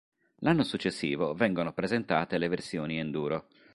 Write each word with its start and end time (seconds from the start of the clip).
L'anno 0.37 0.63
successivo 0.63 1.35
vengono 1.35 1.73
presentate 1.73 2.39
le 2.39 2.47
versioni 2.47 2.97
enduro. 2.97 3.45